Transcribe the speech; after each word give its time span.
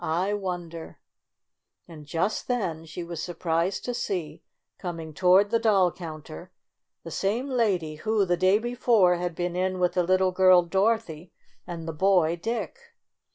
I 0.03 0.33
wonder 0.33 0.97
M 1.87 1.93
And 1.93 2.05
just 2.07 2.47
then 2.47 2.85
she 2.87 3.03
was 3.03 3.21
surprised 3.21 3.85
to 3.85 3.93
see, 3.93 4.41
coming 4.79 5.13
toward 5.13 5.51
the 5.51 5.59
doll 5.59 5.91
counter, 5.91 6.51
the 7.03 7.11
same 7.11 7.47
lady 7.47 7.97
who, 7.97 8.25
the 8.25 8.35
day 8.35 8.57
before, 8.57 9.17
had 9.17 9.35
been 9.35 9.55
in 9.55 9.77
with 9.77 9.93
the 9.93 10.01
little 10.03 10.31
girl 10.31 10.63
Dorothy 10.63 11.31
and 11.67 11.87
the 11.87 11.93
boy 11.93 12.35
Dick. 12.35 12.79